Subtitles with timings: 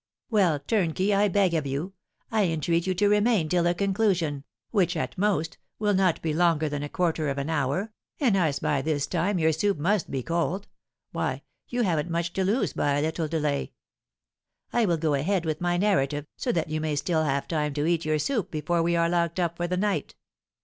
[0.31, 1.93] "Well, turnkey, I beg of you,
[2.31, 6.67] I entreat you to remain till the conclusion, which, at most, will not be longer
[6.67, 10.23] than a quarter of an hour, and as by this time your soup must be
[10.23, 10.67] cold,
[11.11, 13.73] why, you haven't much to lose by a little delay.
[14.73, 17.85] I will go ahead with my narrative, so that you may still have time to
[17.85, 20.15] eat your soup before we are locked up for the night."